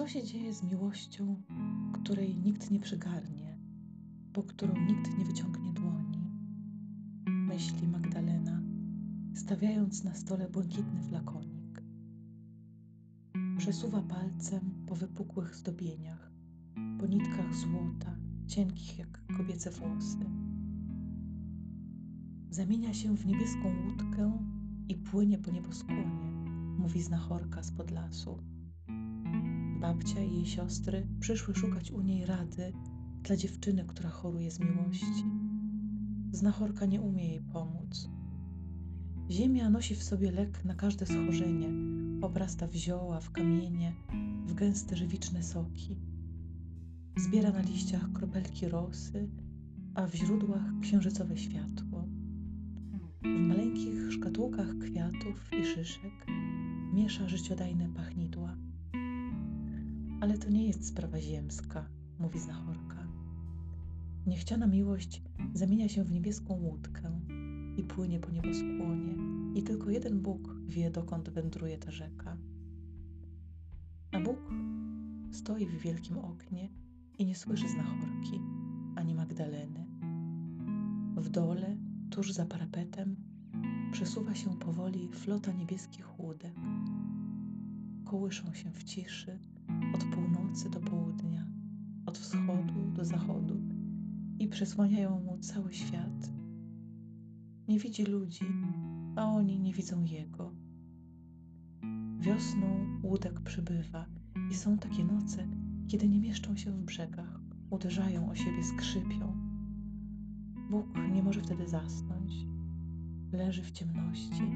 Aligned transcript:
Co 0.00 0.08
się 0.08 0.22
dzieje 0.22 0.54
z 0.54 0.62
miłością, 0.62 1.42
której 1.92 2.36
nikt 2.36 2.70
nie 2.70 2.80
przygarnie, 2.80 3.58
po 4.32 4.42
którą 4.42 4.74
nikt 4.86 5.18
nie 5.18 5.24
wyciągnie 5.24 5.72
dłoni? 5.72 6.18
Myśli 7.26 7.88
Magdalena, 7.88 8.62
stawiając 9.34 10.04
na 10.04 10.14
stole 10.14 10.48
błękitny 10.48 11.02
flakonik. 11.02 11.82
Przesuwa 13.58 14.02
palcem 14.02 14.84
po 14.86 14.94
wypukłych 14.94 15.56
zdobieniach, 15.56 16.32
po 17.00 17.06
nitkach 17.06 17.54
złota, 17.54 18.16
cienkich 18.46 18.98
jak 18.98 19.36
kobiece 19.36 19.70
włosy. 19.70 20.30
Zamienia 22.50 22.94
się 22.94 23.16
w 23.16 23.26
niebieską 23.26 23.74
łódkę 23.86 24.38
i 24.88 24.94
płynie 24.94 25.38
po 25.38 25.50
nieboskłonie, 25.50 26.30
mówi 26.78 27.02
znachorka 27.02 27.62
spod 27.62 27.90
lasu. 27.90 28.38
Babcia 30.00 30.22
i 30.22 30.34
jej 30.34 30.46
siostry 30.46 31.06
przyszły 31.20 31.54
szukać 31.54 31.90
u 31.90 32.00
niej 32.00 32.26
rady 32.26 32.72
dla 33.22 33.36
dziewczyny, 33.36 33.84
która 33.84 34.10
choruje 34.10 34.50
z 34.50 34.60
miłości. 34.60 35.24
Znachorka 36.32 36.86
nie 36.86 37.00
umie 37.00 37.28
jej 37.28 37.40
pomóc. 37.40 38.08
Ziemia 39.30 39.70
nosi 39.70 39.94
w 39.94 40.02
sobie 40.02 40.30
lek 40.30 40.64
na 40.64 40.74
każde 40.74 41.06
schorzenie, 41.06 41.68
obrasta 42.22 42.66
w 42.66 42.74
zioła, 42.74 43.20
w 43.20 43.30
kamienie, 43.30 43.92
w 44.46 44.54
gęste 44.54 44.96
żywiczne 44.96 45.42
soki. 45.42 45.96
Zbiera 47.16 47.50
na 47.50 47.60
liściach 47.60 48.12
kropelki 48.12 48.68
rosy, 48.68 49.28
a 49.94 50.06
w 50.06 50.14
źródłach 50.14 50.80
księżycowe 50.82 51.38
światło. 51.38 52.04
W 53.22 53.26
maleńkich 53.26 54.12
szkatułkach 54.12 54.78
kwiatów 54.78 55.50
i 55.60 55.64
szyszek 55.64 56.26
miesza 56.92 57.28
życiodajne 57.28 57.88
pachnidła. 57.88 58.69
Ale 60.20 60.38
to 60.38 60.50
nie 60.50 60.66
jest 60.66 60.86
sprawa 60.86 61.20
ziemska, 61.20 61.86
mówi 62.18 62.38
znachorka. 62.38 63.06
Niechciana 64.26 64.66
miłość 64.66 65.22
zamienia 65.54 65.88
się 65.88 66.04
w 66.04 66.12
niebieską 66.12 66.54
łódkę 66.54 67.20
i 67.76 67.84
płynie 67.84 68.20
po 68.20 68.30
nieboskłonie, 68.30 69.14
i 69.54 69.62
tylko 69.62 69.90
jeden 69.90 70.20
Bóg 70.20 70.54
wie, 70.66 70.90
dokąd 70.90 71.28
wędruje 71.28 71.78
ta 71.78 71.90
rzeka. 71.90 72.36
A 74.12 74.20
Bóg 74.20 74.38
stoi 75.30 75.66
w 75.66 75.80
wielkim 75.80 76.18
oknie 76.18 76.68
i 77.18 77.26
nie 77.26 77.34
słyszy 77.34 77.68
znachorki 77.68 78.40
ani 78.96 79.14
Magdaleny. 79.14 79.86
W 81.16 81.28
dole, 81.28 81.76
tuż 82.10 82.32
za 82.32 82.46
parapetem, 82.46 83.16
przesuwa 83.92 84.34
się 84.34 84.58
powoli 84.58 85.08
flota 85.08 85.52
niebieskich 85.52 86.20
łódek. 86.20 86.54
Kołyszą 88.04 88.54
się 88.54 88.70
w 88.70 88.84
ciszy 88.84 89.38
północy 90.50 90.70
do 90.70 90.80
południa, 90.80 91.46
od 92.06 92.18
wschodu 92.18 92.90
do 92.94 93.04
zachodu 93.04 93.60
i 94.38 94.48
przesłaniają 94.48 95.20
mu 95.20 95.38
cały 95.38 95.72
świat. 95.72 96.30
Nie 97.68 97.78
widzi 97.78 98.04
ludzi, 98.04 98.44
a 99.16 99.24
oni 99.24 99.60
nie 99.60 99.72
widzą 99.72 100.04
jego. 100.04 100.54
Wiosną 102.20 102.86
łódek 103.02 103.40
przybywa 103.40 104.06
i 104.50 104.54
są 104.54 104.78
takie 104.78 105.04
noce, 105.04 105.48
kiedy 105.88 106.08
nie 106.08 106.20
mieszczą 106.20 106.56
się 106.56 106.72
w 106.72 106.82
brzegach, 106.82 107.40
uderzają 107.70 108.30
o 108.30 108.34
siebie, 108.34 108.64
skrzypią. 108.64 109.36
Bóg 110.70 110.86
nie 111.12 111.22
może 111.22 111.40
wtedy 111.40 111.68
zasnąć. 111.68 112.32
Leży 113.32 113.62
w 113.62 113.70
ciemności 113.70 114.52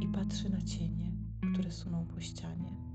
i 0.00 0.08
patrzy 0.08 0.50
na 0.50 0.62
cienie, 0.62 1.12
które 1.52 1.72
suną 1.72 2.06
po 2.06 2.20
ścianie. 2.20 2.89